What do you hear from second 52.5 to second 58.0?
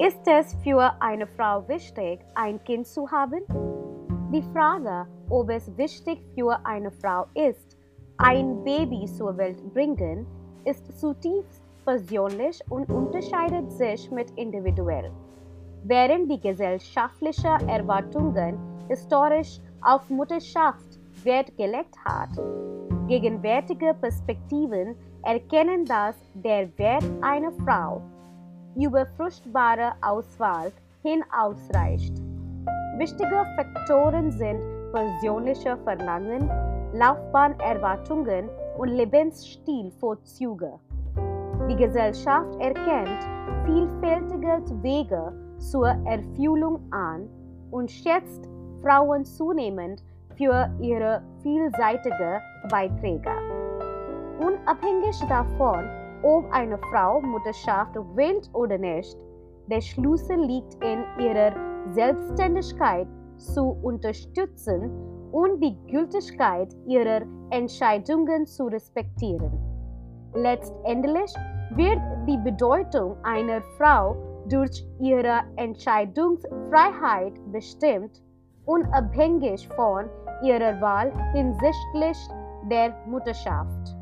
Beiträge. Unabhängig davon, ob eine Frau Mutterschaft